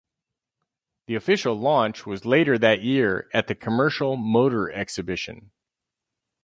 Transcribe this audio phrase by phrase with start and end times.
[1.05, 5.51] The official launch was later that year at the Commercial Motor Exhibition.